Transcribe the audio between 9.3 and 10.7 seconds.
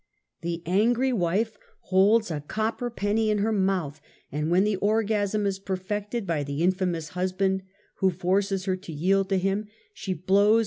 him; she blows